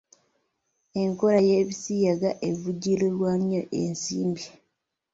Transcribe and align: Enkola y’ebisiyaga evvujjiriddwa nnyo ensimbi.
Enkola 1.01 1.39
y’ebisiyaga 1.49 2.29
evvujjiriddwa 2.47 3.31
nnyo 3.39 3.61
ensimbi. 3.81 4.45